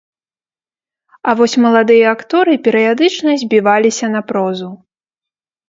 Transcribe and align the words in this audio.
А 1.29 1.35
вось 1.41 1.55
маладыя 1.65 2.07
акторы 2.15 2.53
перыядычна 2.69 3.37
збіваліся 3.45 4.13
на 4.17 4.21
прозу. 4.33 4.69